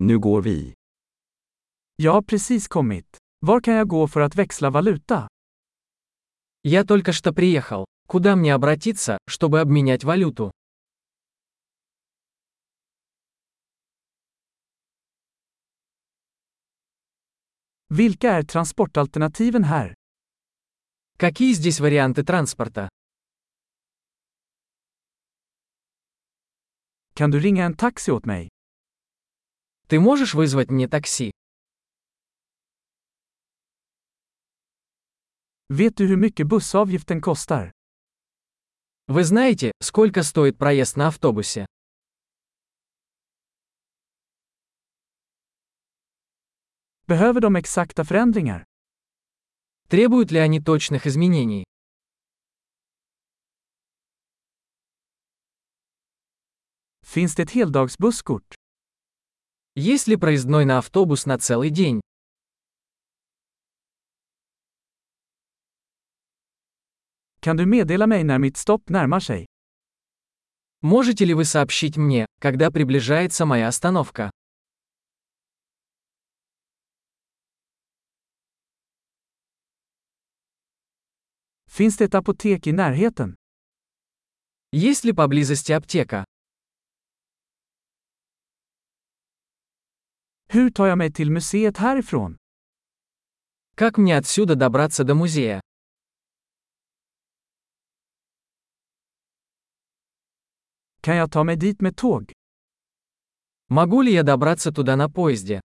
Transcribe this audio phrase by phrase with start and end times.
[0.00, 0.74] Nu går vi.
[1.96, 3.16] Jag har precis kommit.
[3.46, 5.28] Var kan jag gå för att växla valuta?
[6.62, 7.84] Я только что приехал.
[8.08, 10.50] Куда мне обратиться, чтобы обменять валюту?
[17.88, 19.94] Vilka är transportalternativen här?
[21.18, 22.88] Какие здесь варианты транспорта?
[27.14, 28.48] Kan du ringa en taxi åt mig?
[29.88, 31.30] Ты можешь вызвать мне такси?
[35.70, 37.72] Vet du hur mycket bussavgiften kostar?
[39.06, 41.64] Вы знаете, сколько стоит проезд на автобусе?
[47.06, 48.66] Behöver de exakta förändringar?
[49.88, 51.64] Требуют ли они точных изменений?
[57.00, 58.57] Finns det ett heldagsbusskort?
[59.80, 62.00] Есть ли проездной на автобус на целый день?
[67.40, 69.46] Kan du meddela mig när mitt stopp närmar sig?
[70.82, 74.32] Можете ли вы сообщить мне, когда приближается моя остановка?
[81.70, 83.36] Finns det ett apotek i närheten?
[84.72, 86.24] Есть ли поблизости аптека?
[90.50, 92.36] Hur tar jag mig till museet härifrån?
[93.74, 95.60] Как мне отсюда добраться до музея?
[101.00, 102.32] Kan jag ta mig dit med tåg?
[103.66, 105.60] Могу ли я добраться туда на поезде?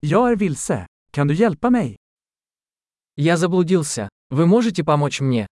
[0.00, 0.86] Jag är vilse.
[1.10, 1.96] Kan du hjälpa mig?
[3.16, 4.08] Я заблудился.
[4.30, 5.46] Вы можете помочь мне?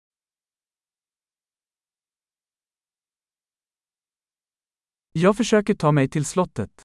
[5.14, 6.82] Jag försöker ta mig till slottet.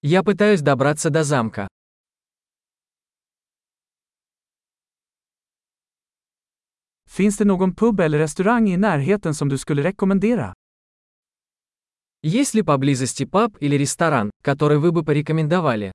[0.00, 1.68] Я пытаюсь добраться до замка.
[7.06, 10.54] Finns det någon pub eller restaurang i närheten som du skulle rekommendera?
[12.22, 15.92] Есть ли поблизости паб или ресторан, который вы бы порекомендовали?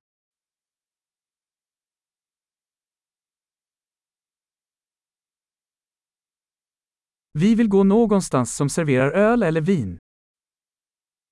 [7.34, 10.00] Vi vill gå någonstans som serverar öl eller vin.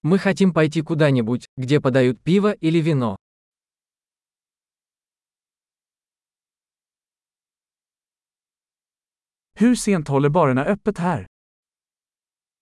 [0.02, 3.16] Мы хотим пойти куда-нибудь, где подают пиво или вино.
[9.54, 11.26] Hur sent håller barerna öppet här?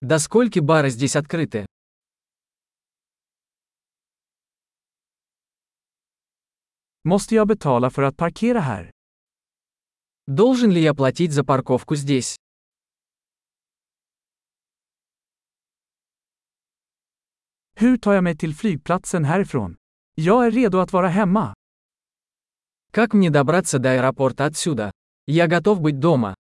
[0.01, 1.67] До скольки бары здесь открыты?
[7.05, 8.91] Måste jag betala för att parkera här?
[10.27, 12.37] Должен ли я платить за парковку здесь?
[17.81, 19.77] Hur tar jag mig till flygplatsen härifrån?
[20.15, 21.55] Jag är redo att vara hemma.
[22.91, 24.91] Как мне добраться до аэропорта отсюда?
[25.27, 26.35] Я готов быть дома.